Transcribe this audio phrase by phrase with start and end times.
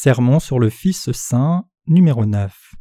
[0.00, 2.76] Sermon sur le Fils saint, numéro 9.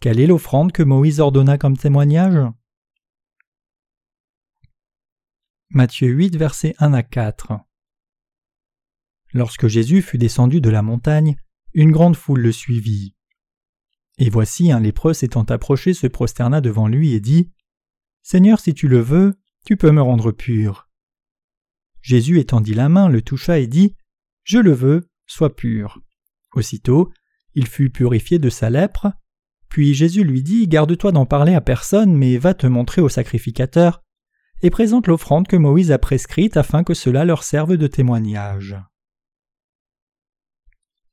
[0.00, 2.40] Quelle est l'offrande que Moïse ordonna comme témoignage?
[5.70, 7.60] Matthieu 8, versets 1 à 4.
[9.34, 11.36] Lorsque Jésus fut descendu de la montagne,
[11.72, 13.14] une grande foule le suivit.
[14.18, 17.52] Et voici un lépreux s'étant approché se prosterna devant lui et dit
[18.24, 20.90] Seigneur, si tu le veux, tu peux me rendre pur.
[22.00, 23.94] Jésus étendit la main, le toucha et dit
[24.44, 26.00] je le veux, sois pur.
[26.52, 27.12] Aussitôt,
[27.54, 29.12] il fut purifié de sa lèpre.
[29.68, 34.02] Puis Jésus lui dit Garde-toi d'en parler à personne, mais va te montrer au sacrificateur,
[34.62, 38.76] et présente l'offrande que Moïse a prescrite afin que cela leur serve de témoignage.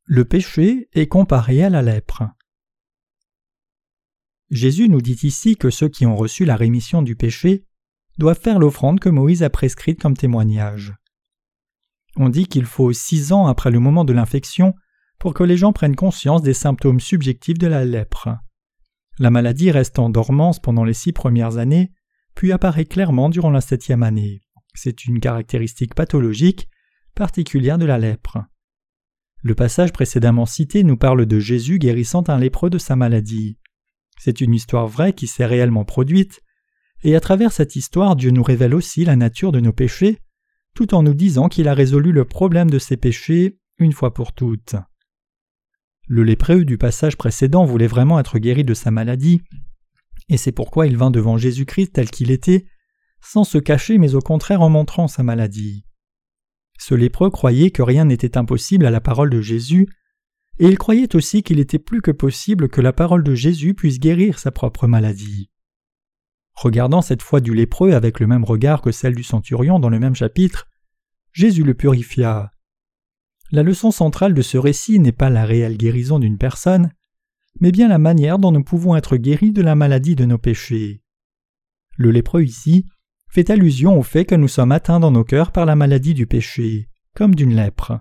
[0.06, 2.24] Le péché est comparé à la lèpre.
[4.50, 7.66] Jésus nous dit ici que ceux qui ont reçu la rémission du péché
[8.18, 10.94] doivent faire l'offrande que Moïse a prescrite comme témoignage.
[12.17, 14.73] On dit qu'il faut six ans après le moment de l'infection
[15.20, 18.30] pour que les gens prennent conscience des symptômes subjectifs de la lèpre.
[19.20, 21.92] La maladie reste en dormance pendant les six premières années,
[22.36, 24.42] puis apparaît clairement durant la septième année.
[24.73, 26.68] C'est une caractéristique pathologique
[27.14, 28.40] particulière de la lèpre.
[29.44, 33.58] Le passage précédemment cité nous parle de Jésus guérissant un lépreux de sa maladie.
[34.18, 36.42] C'est une histoire vraie qui s'est réellement produite,
[37.03, 40.20] et à travers cette histoire Dieu nous révèle aussi la nature de nos péchés
[40.74, 44.34] tout en nous disant qu'il a résolu le problème de ses péchés une fois pour
[44.34, 44.76] toutes.
[46.08, 49.42] Le lépreux du passage précédent voulait vraiment être guéri de sa maladie,
[50.30, 52.66] et c'est pourquoi il vint devant Jésus-Christ tel qu'il était,
[53.22, 55.86] sans se cacher mais au contraire en montrant sa maladie.
[56.80, 59.88] Ce lépreux croyait que rien n'était impossible à la parole de Jésus,
[60.58, 64.00] et il croyait aussi qu'il était plus que possible que la parole de Jésus puisse
[64.00, 65.50] guérir sa propre maladie.
[66.56, 70.00] Regardant cette foi du lépreux avec le même regard que celle du centurion dans le
[70.00, 70.67] même chapitre,
[71.34, 72.51] Jésus le purifia.
[73.51, 76.91] La leçon centrale de ce récit n'est pas la réelle guérison d'une personne,
[77.59, 81.03] mais bien la manière dont nous pouvons être guéris de la maladie de nos péchés.
[81.97, 82.85] Le lépreux ici
[83.29, 86.28] fait allusion au fait que nous sommes atteints dans nos cœurs par la maladie du
[86.28, 88.00] péché, comme d'une lèpre.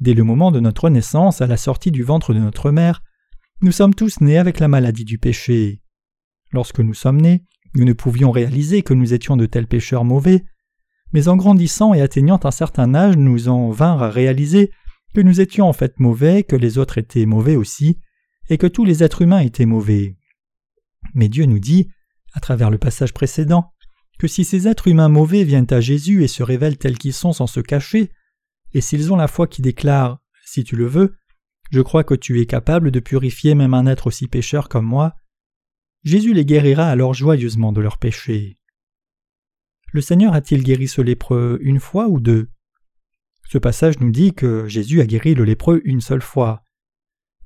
[0.00, 3.02] Dès le moment de notre naissance, à la sortie du ventre de notre mère,
[3.62, 5.80] nous sommes tous nés avec la maladie du péché.
[6.52, 10.44] Lorsque nous sommes nés, nous ne pouvions réaliser que nous étions de tels pécheurs mauvais,
[11.12, 14.70] mais en grandissant et atteignant un certain âge, nous en vinrent à réaliser
[15.14, 17.98] que nous étions en fait mauvais, que les autres étaient mauvais aussi,
[18.48, 20.16] et que tous les êtres humains étaient mauvais.
[21.14, 21.88] Mais Dieu nous dit,
[22.32, 23.72] à travers le passage précédent,
[24.18, 27.32] que si ces êtres humains mauvais viennent à Jésus et se révèlent tels qu'ils sont
[27.32, 28.10] sans se cacher,
[28.72, 31.16] et s'ils ont la foi qui déclare Si tu le veux,
[31.70, 35.14] je crois que tu es capable de purifier même un être aussi pécheur comme moi,
[36.06, 38.60] Jésus les guérira alors joyeusement de leurs péchés.
[39.92, 42.48] Le Seigneur a-t-il guéri ce lépreux une fois ou deux?
[43.48, 46.62] Ce passage nous dit que Jésus a guéri le lépreux une seule fois.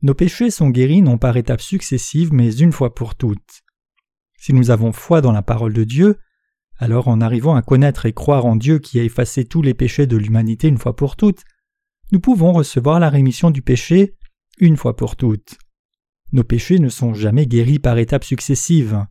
[0.02, 3.62] Nos péchés sont guéris non par étapes successives mais une fois pour toutes.
[4.38, 6.18] Si nous avons foi dans la parole de Dieu,
[6.76, 10.06] alors en arrivant à connaître et croire en Dieu qui a effacé tous les péchés
[10.06, 11.44] de l'humanité une fois pour toutes,
[12.12, 14.18] nous pouvons recevoir la rémission du péché
[14.58, 15.56] une fois pour toutes.
[16.32, 19.04] Nos péchés ne sont jamais guéris par étapes successives.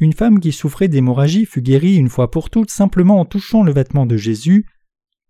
[0.00, 3.72] Une femme qui souffrait d'hémorragie fut guérie une fois pour toutes simplement en touchant le
[3.72, 4.66] vêtement de Jésus.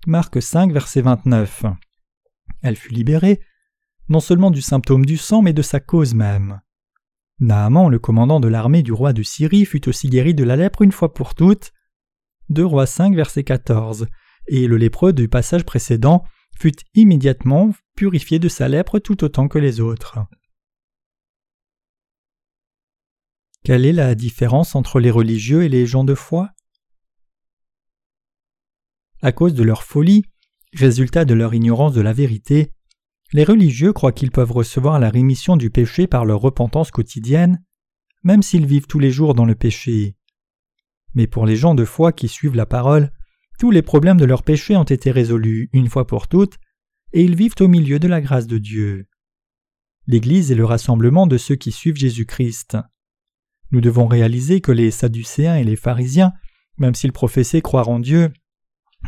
[0.07, 1.65] Marc 5, verset 29.
[2.63, 3.41] Elle fut libérée,
[4.09, 6.61] non seulement du symptôme du sang, mais de sa cause même.
[7.41, 10.83] Naaman, le commandant de l'armée du roi de Syrie, fut aussi guéri de la lèpre
[10.83, 11.73] une fois pour toutes.
[12.51, 14.07] 2 Rois 5, verset 14.
[14.47, 16.25] Et le lépreux du passage précédent
[16.59, 20.19] fut immédiatement purifié de sa lèpre tout autant que les autres.
[23.63, 26.51] Quelle est la différence entre les religieux et les gens de foi?
[29.21, 30.25] À cause de leur folie,
[30.73, 32.73] résultat de leur ignorance de la vérité,
[33.33, 37.63] les religieux croient qu'ils peuvent recevoir la rémission du péché par leur repentance quotidienne,
[38.25, 40.17] même s'ils vivent tous les jours dans le péché.
[41.15, 43.13] Mais pour les gens de foi qui suivent la parole,
[43.59, 46.57] tous les problèmes de leur péché ont été résolus une fois pour toutes,
[47.13, 49.07] et ils vivent au milieu de la grâce de Dieu.
[50.07, 52.79] L'Église est le rassemblement de ceux qui suivent Jésus-Christ.
[53.73, 56.33] Nous devons réaliser que les Sadducéens et les pharisiens,
[56.79, 58.33] même s'ils professaient croire en Dieu,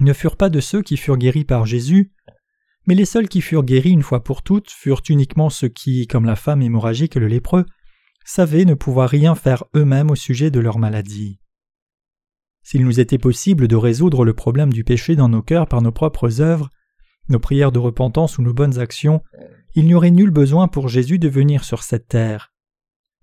[0.00, 2.12] ne furent pas de ceux qui furent guéris par Jésus,
[2.86, 6.24] mais les seuls qui furent guéris une fois pour toutes furent uniquement ceux qui, comme
[6.24, 7.66] la femme hémorragique et le lépreux,
[8.24, 11.38] savaient ne pouvoir rien faire eux-mêmes au sujet de leur maladie.
[12.62, 15.92] S'il nous était possible de résoudre le problème du péché dans nos cœurs par nos
[15.92, 16.70] propres œuvres,
[17.28, 19.22] nos prières de repentance ou nos bonnes actions,
[19.74, 22.51] il n'y aurait nul besoin pour Jésus de venir sur cette terre.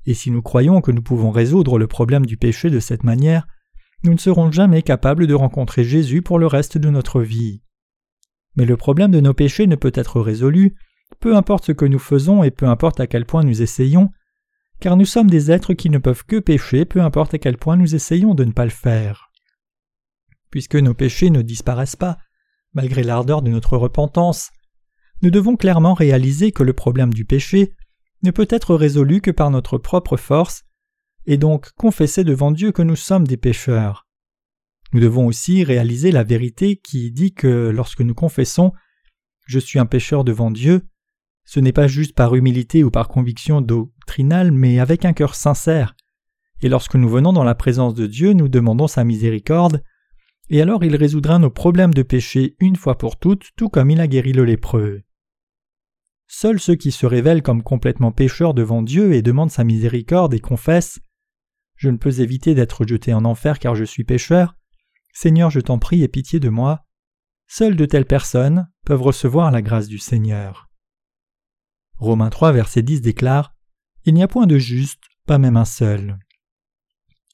[0.09, 3.45] Et si nous croyons que nous pouvons résoudre le problème du péché de cette manière,
[4.03, 7.61] nous ne serons jamais capables de rencontrer Jésus pour le reste de notre vie.
[8.55, 10.73] Mais le problème de nos péchés ne peut être résolu,
[11.19, 14.09] peu importe ce que nous faisons et peu importe à quel point nous essayons,
[14.79, 17.77] car nous sommes des êtres qui ne peuvent que pécher, peu importe à quel point
[17.77, 19.29] nous essayons de ne pas le faire.
[20.49, 22.17] Puisque nos péchés ne disparaissent pas,
[22.73, 24.49] malgré l'ardeur de notre repentance,
[25.21, 27.75] nous devons clairement réaliser que le problème du péché
[28.23, 30.63] ne peut être résolu que par notre propre force,
[31.25, 34.07] et donc confesser devant Dieu que nous sommes des pécheurs.
[34.93, 38.73] Nous devons aussi réaliser la vérité qui dit que lorsque nous confessons
[39.45, 40.87] Je suis un pécheur devant Dieu,
[41.45, 45.95] ce n'est pas juste par humilité ou par conviction doctrinale, mais avec un cœur sincère.
[46.61, 49.83] Et lorsque nous venons dans la présence de Dieu, nous demandons sa miséricorde,
[50.49, 54.01] et alors il résoudra nos problèmes de péché une fois pour toutes, tout comme il
[54.01, 55.01] a guéri le lépreux.
[56.31, 60.39] Seuls ceux qui se révèlent comme complètement pécheurs devant Dieu et demandent sa miséricorde et
[60.39, 60.99] confessent
[61.75, 64.55] Je ne peux éviter d'être jeté en enfer car je suis pécheur.
[65.11, 66.85] Seigneur, je t'en prie, aie pitié de moi.
[67.47, 70.69] Seules de telles personnes peuvent recevoir la grâce du Seigneur.
[71.97, 73.55] Romains 3, verset 10 déclare
[74.05, 76.19] Il n'y a point de juste, pas même un seul.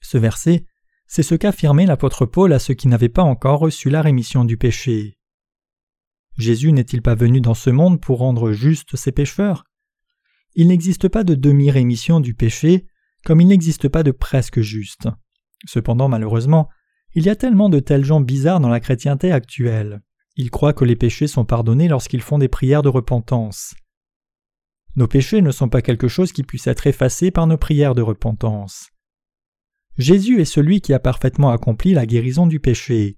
[0.02, 0.66] Ce verset,
[1.06, 4.56] c'est ce qu'affirmait l'apôtre Paul à ceux qui n'avaient pas encore reçu la rémission du
[4.56, 5.18] péché.
[6.38, 9.66] Jésus n'est-il pas venu dans ce monde pour rendre justes ses pécheurs?
[10.56, 12.88] Il n'existe pas de demi-rémission du péché,
[13.24, 15.08] comme il n'existe pas de presque juste.
[15.66, 16.70] Cependant, malheureusement,
[17.14, 20.02] il y a tellement de tels gens bizarres dans la chrétienté actuelle.
[20.36, 23.74] Ils croient que les péchés sont pardonnés lorsqu'ils font des prières de repentance.
[24.98, 28.02] Nos péchés ne sont pas quelque chose qui puisse être effacé par nos prières de
[28.02, 28.90] repentance.
[29.98, 33.18] Jésus est celui qui a parfaitement accompli la guérison du péché.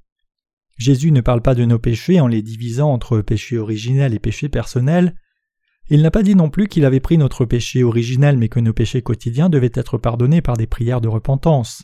[0.78, 4.48] Jésus ne parle pas de nos péchés en les divisant entre péché originel et péché
[4.48, 5.16] personnel.
[5.90, 8.74] Il n'a pas dit non plus qu'il avait pris notre péché originel mais que nos
[8.74, 11.84] péchés quotidiens devaient être pardonnés par des prières de repentance.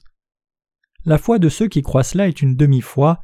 [1.05, 3.19] La foi de ceux qui croient cela est une demi-foi,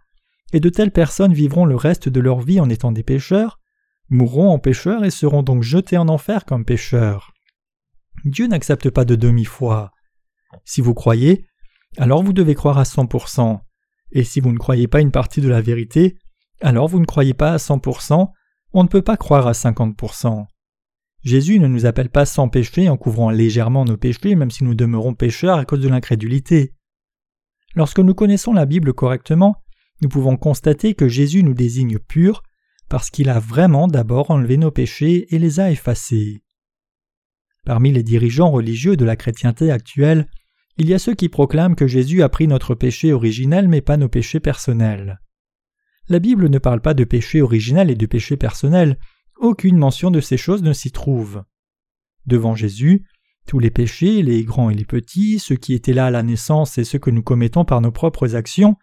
[0.52, 3.60] et de telles personnes vivront le reste de leur vie en étant des pécheurs,
[4.10, 7.32] mourront en pécheurs et seront donc jetés en enfer comme pécheurs.
[8.26, 9.92] Dieu n'accepte pas de demi-foi.
[10.66, 11.46] Si vous croyez,
[11.98, 13.62] alors vous devez croire à 100%.
[14.12, 16.18] Et si vous ne croyez pas une partie de la vérité,
[16.62, 18.30] alors vous ne croyez pas à 100%,
[18.74, 20.46] on ne peut pas croire à 50%.
[21.24, 24.76] Jésus ne nous appelle pas sans péché en couvrant légèrement nos péchés même si nous
[24.76, 26.74] demeurons pécheurs à cause de l'incrédulité.
[27.76, 29.58] Lorsque nous connaissons la Bible correctement,
[30.02, 32.42] nous pouvons constater que Jésus nous désigne purs
[32.88, 36.42] parce qu'il a vraiment d'abord enlevé nos péchés et les a effacés.
[37.66, 40.28] Parmi les dirigeants religieux de la chrétienté actuelle,
[40.80, 43.98] il y a ceux qui proclament que Jésus a pris notre péché originel mais pas
[43.98, 45.20] nos péchés personnels.
[46.08, 48.98] La Bible ne parle pas de péché originel et de péché personnel,
[49.36, 51.44] aucune mention de ces choses ne s'y trouve.
[52.26, 53.06] Devant Jésus,
[53.46, 56.78] tous les péchés, les grands et les petits, ceux qui étaient là à la naissance
[56.78, 58.78] et ceux que nous commettons par nos propres actions,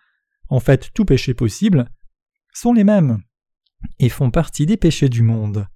[0.50, 1.88] en fait tout péché possible,
[2.52, 3.22] sont les mêmes
[3.98, 5.66] et font partie des péchés du monde.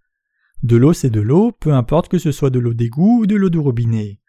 [0.63, 3.37] De l'eau c'est de l'eau, peu importe que ce soit de l'eau d'égout ou de
[3.37, 4.21] l'eau de robinet.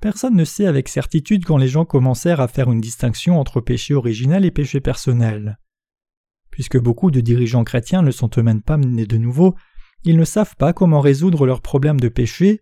[0.00, 3.94] Personne ne sait avec certitude quand les gens commencèrent à faire une distinction entre péché
[3.94, 5.58] originel et péché personnel.
[6.50, 9.54] Puisque beaucoup de dirigeants chrétiens ne sont eux-mêmes pas nés de nouveau,
[10.04, 12.60] ils ne savent pas comment résoudre leurs problèmes de péché,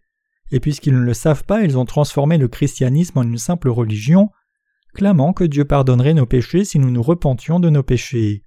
[0.50, 4.30] et puisqu'ils ne le savent pas, ils ont transformé le christianisme en une simple religion,
[4.94, 8.44] clamant que Dieu pardonnerait nos péchés si nous nous repentions de nos péchés.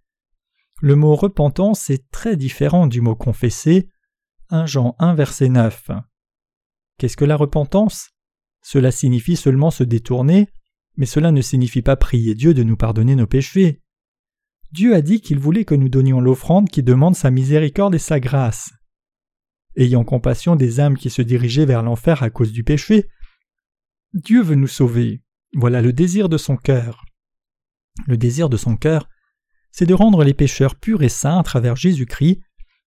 [0.82, 3.90] Le mot repentance est très différent du mot confesser.
[4.50, 5.92] 1 Jean 1 verset 9.
[6.98, 8.12] Qu'est-ce que la repentance?
[8.70, 10.50] Cela signifie seulement se détourner,
[10.98, 13.82] mais cela ne signifie pas prier Dieu de nous pardonner nos péchés.
[14.74, 18.20] Dieu a dit qu'il voulait que nous donnions l'offrande qui demande sa miséricorde et sa
[18.20, 18.74] grâce.
[19.78, 23.08] Ayant compassion des âmes qui se dirigeaient vers l'enfer à cause du péché,
[24.14, 25.22] Dieu veut nous sauver.
[25.54, 27.06] Voilà le désir de son cœur.
[28.06, 29.08] Le désir de son cœur,
[29.72, 32.42] c'est de rendre les pécheurs purs et saints à travers Jésus-Christ,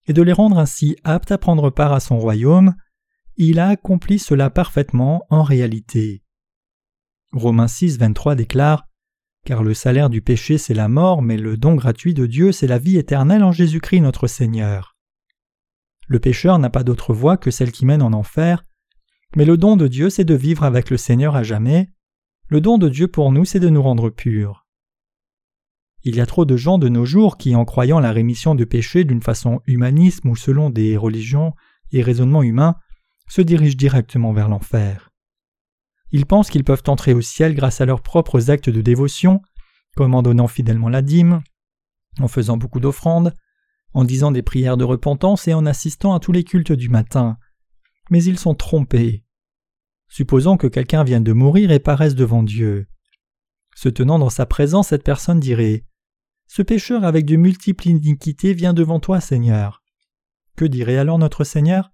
[0.08, 2.74] et de les rendre ainsi aptes à prendre part à son royaume,
[3.42, 6.22] il a accompli cela parfaitement en réalité.
[7.32, 8.86] Romains 6, 23 déclare
[9.46, 12.66] Car le salaire du péché c'est la mort, mais le don gratuit de Dieu c'est
[12.66, 14.94] la vie éternelle en Jésus-Christ notre Seigneur.
[16.06, 18.62] Le pécheur n'a pas d'autre voie que celle qui mène en enfer,
[19.34, 21.88] mais le don de Dieu c'est de vivre avec le Seigneur à jamais.
[22.48, 24.66] Le don de Dieu pour nous c'est de nous rendre purs.
[26.02, 28.64] Il y a trop de gens de nos jours qui, en croyant la rémission de
[28.64, 31.54] péché d'une façon humaniste ou selon des religions
[31.90, 32.76] et raisonnements humains,
[33.30, 35.10] se dirigent directement vers l'enfer.
[36.10, 39.40] Ils pensent qu'ils peuvent entrer au ciel grâce à leurs propres actes de dévotion,
[39.96, 41.40] comme en donnant fidèlement la dîme,
[42.18, 43.34] en faisant beaucoup d'offrandes,
[43.94, 47.38] en disant des prières de repentance et en assistant à tous les cultes du matin.
[48.10, 49.24] Mais ils sont trompés.
[50.08, 52.88] Supposons que quelqu'un vienne de mourir et paraisse devant Dieu.
[53.76, 55.84] Se tenant dans sa présence, cette personne dirait
[56.48, 59.84] Ce pécheur avec de multiples iniquités vient devant toi, Seigneur.
[60.56, 61.92] Que dirait alors notre Seigneur?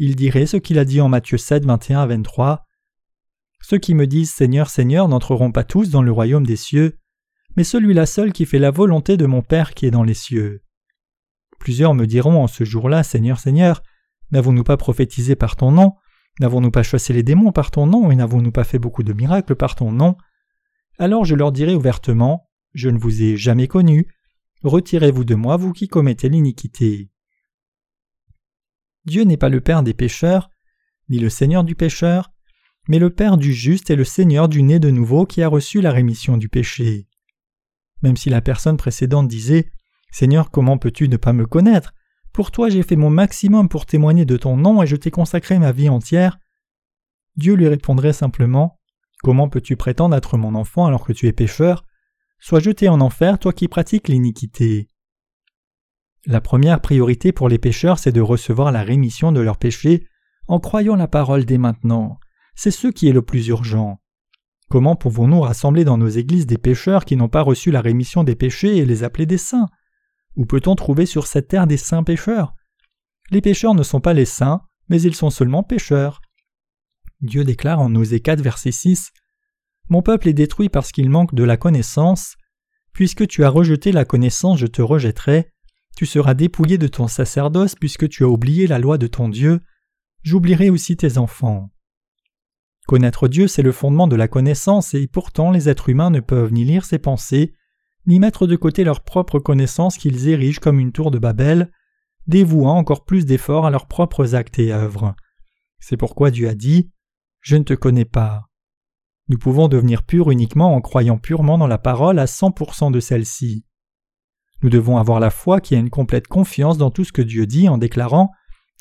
[0.00, 2.64] Il dirait ce qu'il a dit en Matthieu 7, 21 à 23.
[3.60, 6.98] Ceux qui me disent Seigneur, Seigneur n'entreront pas tous dans le royaume des cieux,
[7.56, 10.62] mais celui-là seul qui fait la volonté de mon Père qui est dans les cieux.
[11.58, 13.82] Plusieurs me diront en ce jour-là Seigneur, Seigneur,
[14.30, 15.94] n'avons-nous pas prophétisé par ton nom?
[16.38, 18.12] N'avons-nous pas chassé les démons par ton nom?
[18.12, 20.16] Et n'avons-nous pas fait beaucoup de miracles par ton nom?
[21.00, 24.06] Alors je leur dirai ouvertement Je ne vous ai jamais connu.
[24.62, 27.10] Retirez-vous de moi, vous qui commettez l'iniquité.
[29.08, 30.50] Dieu n'est pas le Père des pécheurs,
[31.08, 32.30] ni le Seigneur du pécheur,
[32.88, 35.80] mais le Père du juste et le Seigneur du né de nouveau qui a reçu
[35.80, 37.08] la rémission du péché.
[38.02, 39.70] Même si la personne précédente disait
[40.10, 41.94] Seigneur, comment peux-tu ne pas me connaître?
[42.34, 45.58] Pour toi j'ai fait mon maximum pour témoigner de ton nom et je t'ai consacré
[45.58, 46.38] ma vie entière.
[47.36, 48.78] Dieu lui répondrait simplement
[49.22, 51.86] Comment peux-tu prétendre être mon enfant alors que tu es pécheur?
[52.38, 54.88] Sois jeté en enfer, toi qui pratiques l'iniquité.
[56.30, 60.06] La première priorité pour les pécheurs, c'est de recevoir la rémission de leurs péchés
[60.46, 62.20] en croyant la parole dès maintenant.
[62.54, 63.98] C'est ce qui est le plus urgent.
[64.68, 68.34] Comment pouvons-nous rassembler dans nos églises des pécheurs qui n'ont pas reçu la rémission des
[68.34, 69.68] péchés et les appeler des saints?
[70.36, 72.52] Où peut-on trouver sur cette terre des saints pécheurs
[73.30, 76.20] Les pécheurs ne sont pas les saints, mais ils sont seulement pécheurs.
[77.22, 79.12] Dieu déclare en Osée 4, verset 6
[79.88, 82.36] Mon peuple est détruit parce qu'il manque de la connaissance.
[82.92, 85.50] Puisque tu as rejeté la connaissance, je te rejetterai.
[85.98, 89.58] Tu seras dépouillé de ton sacerdoce puisque tu as oublié la loi de ton Dieu.
[90.22, 91.72] J'oublierai aussi tes enfants.
[92.86, 96.52] Connaître Dieu, c'est le fondement de la connaissance, et pourtant les êtres humains ne peuvent
[96.52, 97.52] ni lire ses pensées,
[98.06, 101.72] ni mettre de côté leur propre connaissance qu'ils érigent comme une tour de Babel,
[102.28, 105.16] dévouant encore plus d'efforts à leurs propres actes et œuvres.
[105.80, 106.92] C'est pourquoi Dieu a dit
[107.40, 108.44] Je ne te connais pas.
[109.26, 113.64] Nous pouvons devenir purs uniquement en croyant purement dans la parole à 100% de celle-ci.
[114.62, 117.46] Nous devons avoir la foi qui a une complète confiance dans tout ce que Dieu
[117.46, 118.30] dit en déclarant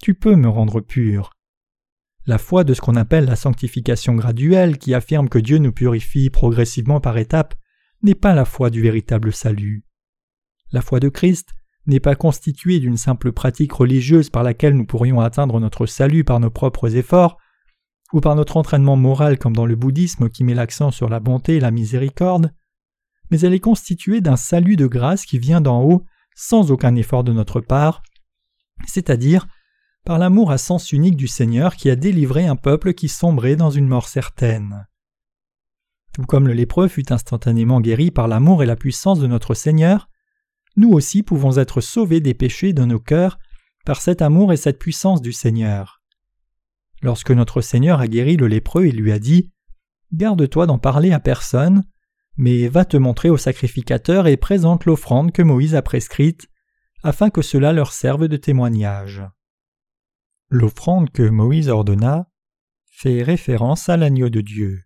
[0.01, 1.31] Tu peux me rendre pur.
[2.25, 6.29] La foi de ce qu'on appelle la sanctification graduelle, qui affirme que Dieu nous purifie
[6.29, 7.55] progressivement par étapes,
[8.03, 9.85] n'est pas la foi du véritable salut.
[10.71, 11.49] La foi de Christ
[11.85, 16.39] n'est pas constituée d'une simple pratique religieuse par laquelle nous pourrions atteindre notre salut par
[16.39, 17.37] nos propres efforts,
[18.13, 21.55] ou par notre entraînement moral comme dans le bouddhisme qui met l'accent sur la bonté
[21.55, 22.53] et la miséricorde,
[23.31, 26.05] mais elle est constituée d'un salut de grâce qui vient d'en haut
[26.35, 28.03] sans aucun effort de notre part,
[28.85, 29.47] c'est-à-dire
[30.05, 33.71] par l'amour à sens unique du Seigneur qui a délivré un peuple qui sombrait dans
[33.71, 34.87] une mort certaine.
[36.13, 40.09] Tout comme le lépreux fut instantanément guéri par l'amour et la puissance de notre Seigneur,
[40.77, 43.37] nous aussi pouvons être sauvés des péchés de nos cœurs
[43.85, 46.01] par cet amour et cette puissance du Seigneur.
[47.01, 49.51] Lorsque notre Seigneur a guéri le lépreux, il lui a dit
[50.13, 51.83] Garde-toi d'en parler à personne,
[52.37, 56.47] mais va te montrer au sacrificateur et présente l'offrande que Moïse a prescrite,
[57.03, 59.23] afin que cela leur serve de témoignage.
[60.49, 62.29] L'offrande que Moïse ordonna
[62.85, 64.83] fait référence à l'agneau de Dieu.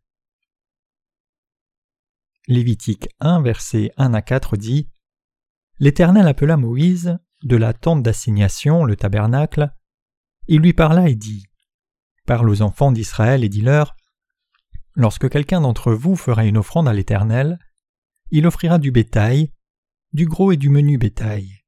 [2.47, 4.89] Lévitique 1, versets 1 à 4 dit
[5.79, 9.73] L'Éternel appela Moïse de la tente d'assignation, le tabernacle.
[10.47, 11.45] Il lui parla et dit
[12.25, 13.95] Parle aux enfants d'Israël et dis-leur
[14.95, 17.59] Lorsque quelqu'un d'entre vous fera une offrande à l'Éternel,
[18.29, 19.51] il offrira du bétail,
[20.13, 21.61] du gros et du menu bétail.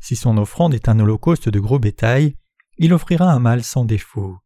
[0.00, 2.36] Si son offrande est un holocauste de gros bétail,
[2.78, 4.38] il offrira un mâle sans défaut.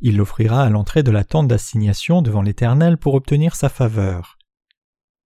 [0.00, 4.36] Il l'offrira à l'entrée de la tente d'assignation devant l'Éternel pour obtenir sa faveur.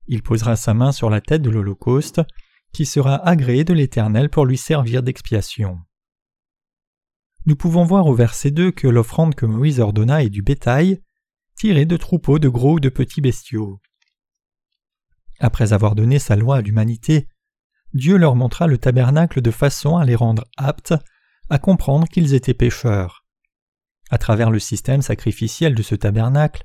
[0.06, 2.22] Il posera sa main sur la tête de l'Holocauste,
[2.74, 5.80] qui sera agréé de l'Éternel pour lui servir d'expiation.
[7.46, 11.02] Nous pouvons voir au verset 2 que l'offrande que Moïse ordonna est du bétail,
[11.58, 13.82] tiré de troupeaux de gros ou de petits bestiaux.
[15.40, 17.28] Après avoir donné sa loi à l'humanité,
[17.94, 20.94] Dieu leur montra le tabernacle de façon à les rendre aptes
[21.50, 23.26] à comprendre qu'ils étaient pécheurs.
[24.10, 26.64] À travers le système sacrificiel de ce tabernacle,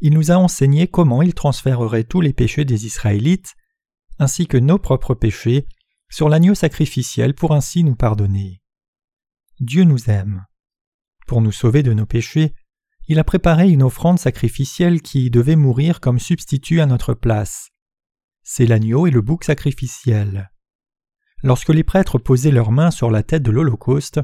[0.00, 3.56] il nous a enseigné comment il transférerait tous les péchés des Israélites,
[4.18, 5.66] ainsi que nos propres péchés,
[6.10, 8.62] sur l'agneau sacrificiel pour ainsi nous pardonner.
[9.60, 10.46] Dieu nous aime.
[11.26, 12.54] Pour nous sauver de nos péchés,
[13.08, 17.70] il a préparé une offrande sacrificielle qui devait mourir comme substitut à notre place.
[18.42, 20.50] C'est l'agneau et le bouc sacrificiel.
[21.42, 24.20] Lorsque les prêtres posaient leurs mains sur la tête de l'Holocauste,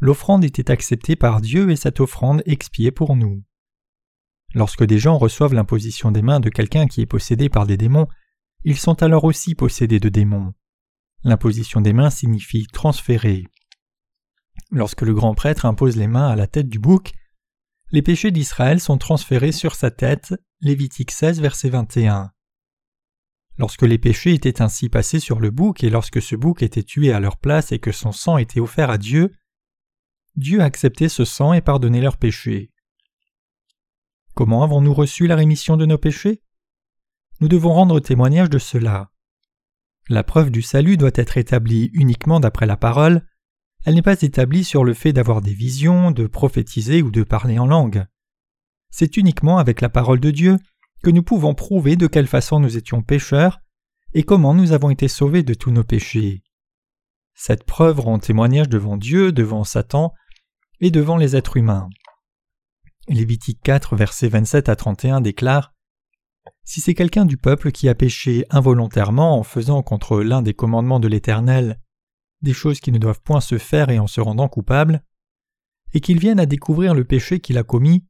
[0.00, 3.42] l'offrande était acceptée par Dieu et cette offrande expiée pour nous.
[4.54, 8.06] Lorsque des gens reçoivent l'imposition des mains de quelqu'un qui est possédé par des démons,
[8.64, 10.52] ils sont alors aussi possédés de démons.
[11.24, 13.46] L'imposition des mains signifie transférer.
[14.70, 17.12] Lorsque le grand prêtre impose les mains à la tête du bouc,
[17.92, 22.30] les péchés d'Israël sont transférés sur sa tête, Lévitique 16, verset 21.
[23.58, 27.12] Lorsque les péchés étaient ainsi passés sur le bouc et lorsque ce bouc était tué
[27.12, 29.32] à leur place et que son sang était offert à Dieu,
[30.36, 32.70] Dieu a accepté ce sang et pardonné leurs péchés.
[34.34, 36.42] Comment avons-nous reçu la rémission de nos péchés?
[37.40, 39.10] Nous devons rendre témoignage de cela.
[40.08, 43.26] La preuve du salut doit être établie uniquement d'après la parole,
[43.84, 47.58] elle n'est pas établie sur le fait d'avoir des visions, de prophétiser ou de parler
[47.58, 48.04] en langue.
[48.90, 50.58] C'est uniquement avec la parole de Dieu
[51.02, 53.60] que nous pouvons prouver de quelle façon nous étions pécheurs
[54.12, 56.42] et comment nous avons été sauvés de tous nos péchés.
[57.34, 60.12] Cette preuve rend témoignage devant Dieu, devant Satan
[60.80, 61.88] et devant les êtres humains.
[63.08, 65.72] Lévitique 4, versets 27 à 31 déclare
[66.64, 71.00] Si c'est quelqu'un du peuple qui a péché involontairement en faisant contre l'un des commandements
[71.00, 71.80] de l'Éternel
[72.42, 75.02] des choses qui ne doivent point se faire et en se rendant coupable,
[75.92, 78.04] et qu'il vienne à découvrir le péché qu'il a commis,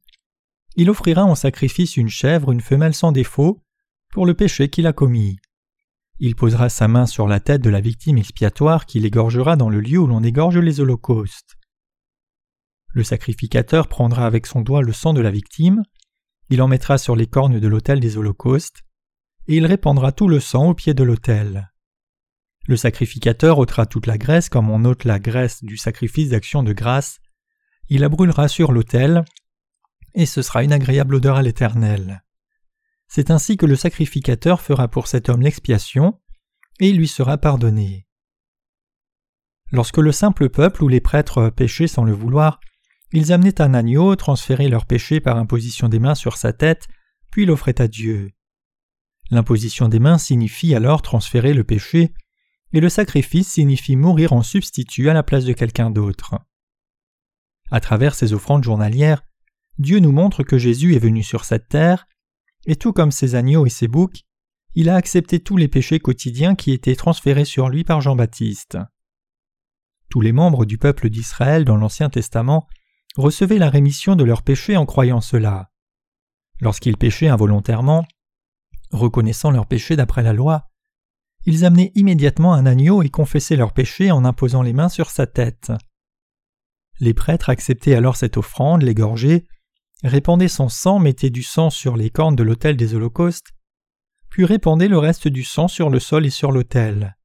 [0.75, 3.61] il offrira en sacrifice une chèvre, une femelle sans défaut,
[4.11, 5.37] pour le péché qu'il a commis.
[6.19, 9.81] Il posera sa main sur la tête de la victime expiatoire qu'il égorgera dans le
[9.81, 11.57] lieu où l'on égorge les holocaustes.
[12.93, 15.83] Le sacrificateur prendra avec son doigt le sang de la victime,
[16.49, 18.83] il en mettra sur les cornes de l'autel des holocaustes,
[19.47, 21.70] et il répandra tout le sang au pied de l'autel.
[22.67, 26.73] Le sacrificateur ôtera toute la graisse comme on ôte la graisse du sacrifice d'action de
[26.73, 27.19] grâce,
[27.89, 29.25] il la brûlera sur l'autel,
[30.13, 32.23] et ce sera une agréable odeur à l'Éternel.
[33.07, 36.19] C'est ainsi que le sacrificateur fera pour cet homme l'expiation,
[36.79, 38.07] et il lui sera pardonné.
[39.71, 42.59] Lorsque le simple peuple ou les prêtres péchaient sans le vouloir,
[43.11, 46.87] ils amenaient un agneau, transféraient leur péché par imposition des mains sur sa tête,
[47.31, 48.31] puis l'offraient à Dieu.
[49.29, 52.13] L'imposition des mains signifie alors transférer le péché,
[52.73, 56.35] et le sacrifice signifie mourir en substitut à la place de quelqu'un d'autre.
[57.69, 59.23] À travers ces offrandes journalières,
[59.77, 62.07] Dieu nous montre que Jésus est venu sur cette terre,
[62.65, 64.21] et tout comme ses agneaux et ses boucs,
[64.75, 68.77] il a accepté tous les péchés quotidiens qui étaient transférés sur lui par Jean-Baptiste.
[70.09, 72.67] Tous les membres du peuple d'Israël dans l'Ancien Testament
[73.15, 75.71] recevaient la rémission de leurs péchés en croyant cela.
[76.59, 78.05] Lorsqu'ils péchaient involontairement,
[78.91, 80.70] reconnaissant leurs péchés d'après la loi,
[81.45, 85.27] ils amenaient immédiatement un agneau et confessaient leurs péchés en imposant les mains sur sa
[85.27, 85.71] tête.
[86.99, 89.45] Les prêtres acceptaient alors cette offrande, l'égorgeaient,
[90.03, 93.53] répandaient son sang, mettaient du sang sur les cornes de l'autel des holocaustes,
[94.29, 97.17] puis répandaient le reste du sang sur le sol et sur l'autel.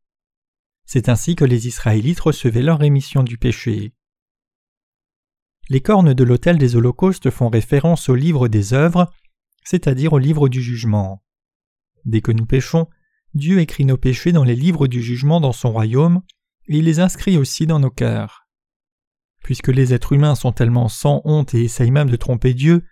[0.86, 3.92] C'est ainsi que les Israélites recevaient leur rémission du péché.
[5.68, 9.10] Les cornes de l'autel des holocaustes font référence au livre des œuvres,
[9.64, 11.24] c'est-à-dire au livre du jugement.
[12.04, 12.88] Dès que nous péchons,
[13.34, 16.22] Dieu écrit nos péchés dans les livres du jugement dans son royaume,
[16.68, 18.46] et il les inscrit aussi dans nos cœurs.
[19.42, 22.84] Puisque les êtres humains sont tellement sans honte et essayent même de tromper Dieu,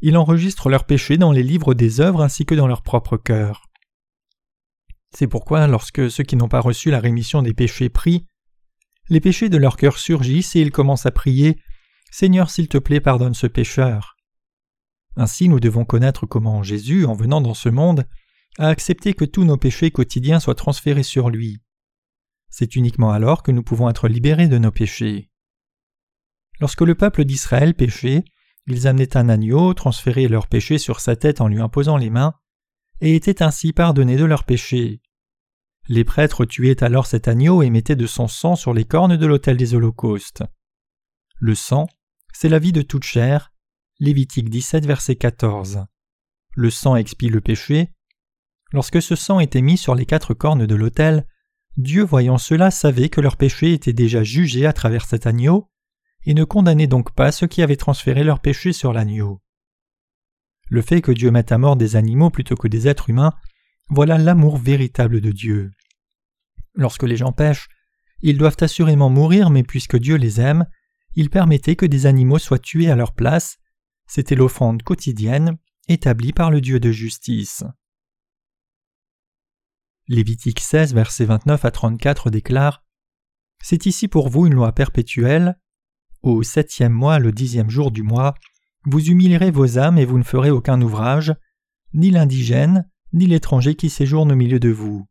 [0.00, 3.62] il enregistre leurs péchés dans les livres des œuvres ainsi que dans leur propre cœur.
[5.16, 8.26] C'est pourquoi, lorsque ceux qui n'ont pas reçu la rémission des péchés prient,
[9.08, 11.58] les péchés de leur cœur surgissent et ils commencent à prier
[12.10, 14.16] Seigneur, s'il te plaît, pardonne ce pécheur.
[15.16, 18.06] Ainsi, nous devons connaître comment Jésus, en venant dans ce monde,
[18.58, 21.60] a accepté que tous nos péchés quotidiens soient transférés sur lui.
[22.48, 25.30] C'est uniquement alors que nous pouvons être libérés de nos péchés.
[26.60, 28.24] Lorsque le peuple d'Israël péchait,
[28.66, 32.34] ils amenaient un agneau, transféraient leurs péchés sur sa tête en lui imposant les mains,
[33.00, 35.00] et étaient ainsi pardonnés de leurs péchés.
[35.88, 39.26] Les prêtres tuaient alors cet agneau et mettaient de son sang sur les cornes de
[39.26, 40.42] l'autel des holocaustes.
[41.36, 41.88] Le sang,
[42.32, 43.52] c'est la vie de toute chair.
[44.00, 45.84] Lévitique 17, verset 14.
[46.54, 47.90] Le sang expie le péché.
[48.74, 51.28] Lorsque ce sang était mis sur les quatre cornes de l'autel,
[51.76, 55.70] Dieu voyant cela savait que leur péché était déjà jugé à travers cet agneau,
[56.24, 59.40] et ne condamnait donc pas ceux qui avaient transféré leur péché sur l'agneau.
[60.70, 63.32] Le fait que Dieu mette à mort des animaux plutôt que des êtres humains,
[63.90, 65.70] voilà l'amour véritable de Dieu.
[66.74, 67.68] Lorsque les gens pêchent,
[68.22, 70.66] ils doivent assurément mourir, mais puisque Dieu les aime,
[71.14, 73.58] il permettait que des animaux soient tués à leur place,
[74.08, 77.62] c'était l'offrande quotidienne établie par le Dieu de justice.
[80.06, 82.84] Lévitique 16, versets 29 à 34 déclare
[83.62, 85.58] C'est ici pour vous une loi perpétuelle,
[86.20, 88.34] au septième mois, le dixième jour du mois,
[88.84, 91.34] vous humilierez vos âmes et vous ne ferez aucun ouvrage,
[91.94, 95.06] ni l'indigène, ni l'étranger qui séjourne au milieu de vous.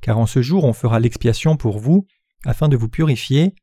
[0.00, 2.04] Car en ce jour on fera l'expiation pour vous,
[2.44, 3.54] afin de vous purifier,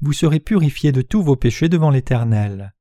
[0.00, 2.74] vous serez purifiés de tous vos péchés devant l'Éternel.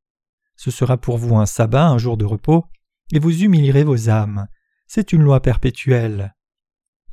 [0.58, 2.66] Ce sera pour vous un sabbat, un jour de repos,
[3.12, 4.48] et vous humilierez vos âmes.
[4.86, 6.35] C'est une loi perpétuelle.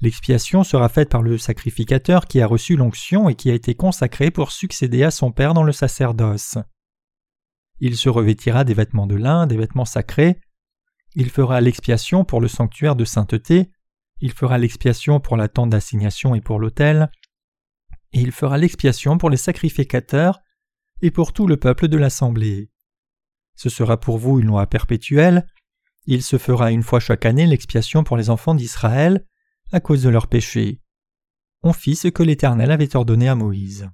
[0.02, 4.32] L'expiation sera faite par le sacrificateur qui a reçu l'onction et qui a été consacré
[4.32, 6.58] pour succéder à son Père dans le sacerdoce.
[7.78, 10.40] Il se revêtira des vêtements de lin, des vêtements sacrés,
[11.14, 13.70] il fera l'expiation pour le sanctuaire de sainteté,
[14.20, 17.08] il fera l'expiation pour la tente d'assignation et pour l'autel,
[18.12, 20.40] et il fera l'expiation pour les sacrificateurs
[21.00, 22.72] et pour tout le peuple de l'assemblée.
[23.54, 25.46] Ce sera pour vous une loi perpétuelle,
[26.06, 29.24] il se fera une fois chaque année l'expiation pour les enfants d'Israël
[29.72, 30.80] à cause de leurs péchés.
[31.62, 33.88] On fit ce que l'Éternel avait ordonné à Moïse.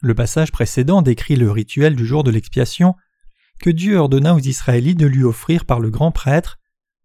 [0.00, 2.94] Le passage précédent décrit le rituel du jour de l'expiation
[3.60, 6.58] que Dieu ordonna aux Israélites de lui offrir par le grand prêtre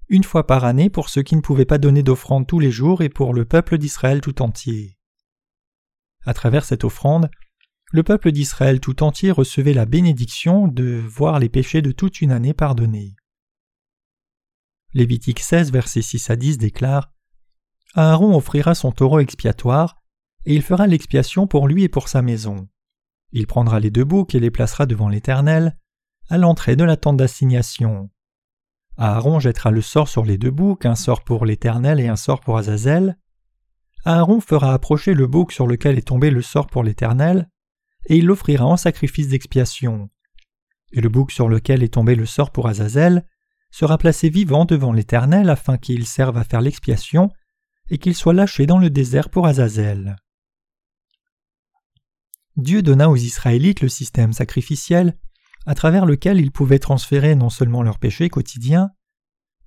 [0.08, 3.01] une fois par année pour ceux qui ne pouvaient pas donner d'offrande tous les jours
[3.01, 4.97] et pour le peuple d'Israël tout entier.
[6.25, 7.29] À travers cette offrande,
[7.91, 12.31] le peuple d'Israël tout entier recevait la bénédiction de voir les péchés de toute une
[12.31, 13.15] année pardonnés.
[14.95, 17.12] Lévitique 16, versets 6 à 10 déclare
[17.95, 20.01] Aaron offrira son taureau expiatoire,
[20.45, 22.69] et il fera l'expiation pour lui et pour sa maison.
[23.34, 25.77] Il prendra les deux boucs et les placera devant l'Éternel,
[26.29, 28.10] à l'entrée de la tente d'assignation.
[28.95, 32.39] Aaron jettera le sort sur les deux boucs, un sort pour l'Éternel et un sort
[32.39, 33.17] pour Azazel.
[34.05, 37.49] Aaron fera approcher le bouc sur lequel est tombé le sort pour l'Éternel,
[38.05, 40.10] et il l'offrira en sacrifice d'expiation.
[40.93, 43.25] Et le bouc sur lequel est tombé le sort pour Azazel
[43.75, 47.29] sera placé vivant devant l'Éternel afin qu'il serve à faire l'expiation
[47.89, 50.15] et qu'il soit lâché dans le désert pour Azazel.
[52.55, 55.17] Dieu donna aux Israélites le système sacrificiel
[55.65, 58.91] à travers lequel ils pouvaient transférer non seulement leurs péchés quotidiens,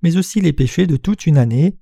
[0.01, 1.77] mais aussi les péchés de toute une année,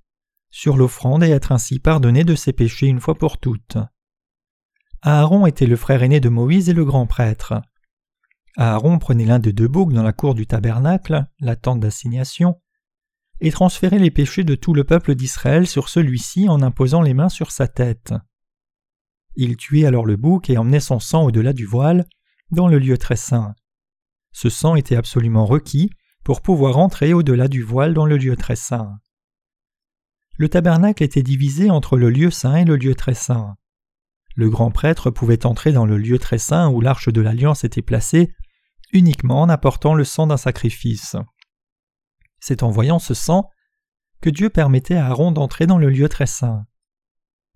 [0.49, 3.77] sur l'offrande et être ainsi pardonnés de ses péchés une fois pour toutes.
[5.01, 7.53] Aaron était le frère aîné de Moïse et le grand prêtre.
[8.57, 12.59] Aaron prenait l'un des deux boucs dans la cour du tabernacle, la tente d'assignation,
[13.39, 17.29] et transférait les péchés de tout le peuple d'Israël sur celui-ci en imposant les mains
[17.29, 18.13] sur sa tête.
[19.35, 22.07] Il tuait alors le bouc et emmenait son sang au-delà du voile,
[22.49, 23.53] dans le lieu très saint.
[24.31, 25.91] Ce sang était absolument requis
[26.23, 28.97] pour pouvoir entrer au-delà du voile dans le lieu très saint.
[30.37, 33.55] Le tabernacle était divisé entre le lieu saint et le lieu très saint.
[34.35, 37.81] Le grand prêtre pouvait entrer dans le lieu très saint où l'arche de l'alliance était
[37.81, 38.33] placée
[38.91, 41.15] uniquement en apportant le sang d'un sacrifice.
[42.39, 43.49] C'est en voyant ce sang
[44.21, 46.65] que Dieu permettait à Aaron d'entrer dans le lieu très saint.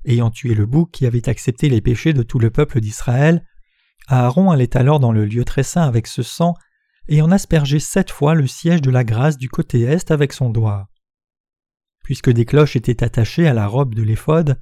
[0.06, 3.46] Ayant tué le bouc qui avait accepté les péchés de tout le peuple d'Israël,
[4.08, 6.56] Aaron allait alors dans le lieu très saint avec ce sang
[7.08, 10.50] et en aspergeait sept fois le siège de la grâce du côté est avec son
[10.50, 10.90] doigt.
[12.04, 14.60] Puisque des cloches étaient attachées à la robe de l'éphod,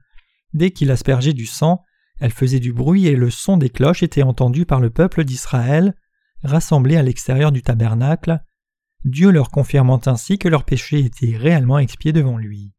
[0.53, 1.83] dès qu'il aspergeait du sang,
[2.19, 5.95] elles faisaient du bruit et le son des cloches était entendu par le peuple d'Israël,
[6.43, 8.41] rassemblé à l'extérieur du tabernacle,
[9.05, 12.73] Dieu leur confirmant ainsi que leurs péchés étaient réellement expiés devant lui.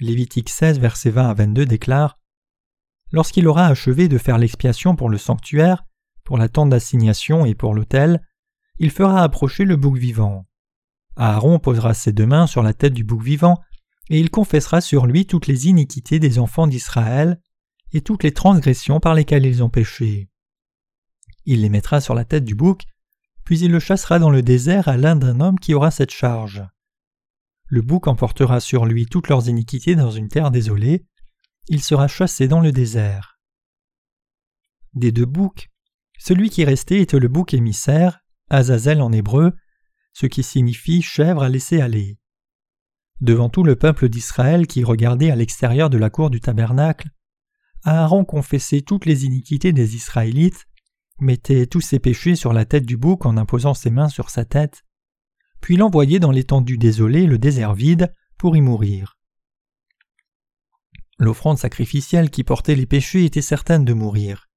[0.00, 2.18] Lévitique 16, versets 20 à 22 déclare
[3.12, 5.84] Lorsqu'il aura achevé de faire l'expiation pour le sanctuaire,
[6.24, 8.26] pour la tente d'assignation et pour l'autel,
[8.78, 10.46] il fera approcher le bouc vivant.
[11.16, 13.60] Aaron posera ses deux mains sur la tête du bouc vivant,
[14.08, 17.40] et il confessera sur lui toutes les iniquités des enfants d'Israël,
[17.92, 20.30] et toutes les transgressions par lesquelles ils ont péché.
[21.44, 22.84] Il les mettra sur la tête du bouc,
[23.44, 26.64] puis il le chassera dans le désert à l'un d'un homme qui aura cette charge.
[27.66, 31.06] Le bouc emportera sur lui toutes leurs iniquités dans une terre désolée,
[31.68, 33.38] il sera chassé dans le désert.
[34.94, 35.70] Des deux boucs,
[36.18, 39.52] celui qui restait était le bouc émissaire, Azazel en hébreu,
[40.12, 42.18] ce qui signifie chèvre à laisser aller.
[43.20, 47.08] Devant tout le peuple d'Israël qui regardait à l'extérieur de la cour du tabernacle,
[47.84, 50.66] Aaron confessait toutes les iniquités des Israélites,
[51.22, 54.44] mettait tous ses péchés sur la tête du bouc en imposant ses mains sur sa
[54.44, 54.84] tête,
[55.60, 59.16] puis l'envoyait dans l'étendue désolée, le désert vide, pour y mourir.
[61.18, 64.48] L'offrande sacrificielle qui portait les péchés était certaine de mourir.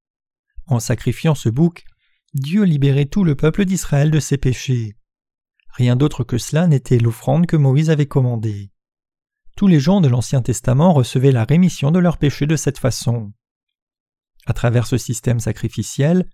[0.65, 1.85] En sacrifiant ce bouc,
[2.33, 4.97] Dieu libérait tout le peuple d'Israël de ses péchés.
[5.69, 8.71] Rien d'autre que cela n'était l'offrande que Moïse avait commandée.
[9.55, 13.31] Tous les gens de l'Ancien Testament recevaient la rémission de leurs péchés de cette façon.
[14.45, 16.27] À travers ce système sacrificiel,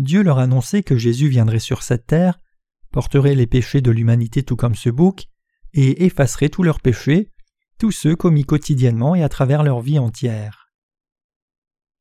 [0.00, 2.40] Dieu leur annonçait que Jésus viendrait sur cette terre,
[2.90, 5.26] porterait les péchés de l'humanité tout comme ce bouc,
[5.74, 7.30] et effacerait tous leurs péchés,
[7.78, 10.72] tous ceux commis quotidiennement et à travers leur vie entière.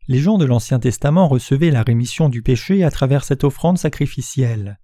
[0.07, 4.79] Les gens de l'Ancien Testament recevaient la rémission du péché à travers cette offrande sacrificielle.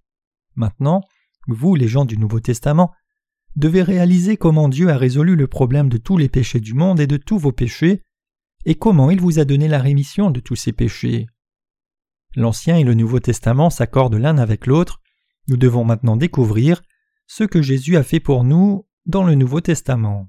[0.54, 1.00] Maintenant,
[1.48, 2.92] vous, les gens du Nouveau Testament,
[3.56, 7.06] devez réaliser comment Dieu a résolu le problème de tous les péchés du monde et
[7.06, 8.02] de tous vos péchés,
[8.66, 11.26] et comment il vous a donné la rémission de tous ces péchés.
[12.36, 15.00] L'Ancien et le Nouveau Testament s'accordent l'un avec l'autre,
[15.48, 16.82] nous devons maintenant découvrir
[17.26, 20.28] ce que Jésus a fait pour nous dans le Nouveau Testament.